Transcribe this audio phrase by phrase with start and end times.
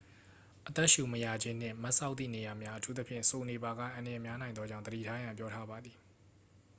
[0.67, 5.95] အသက်ရှူမရခြင်းနှင့် မတ်စောက်သည့်နေရာများ အထူးသဖြင့် စိုနေပါက အန္တရာယ်များနိုင်သောကြောင့် သတိထားရန် ပြောထားပါသည်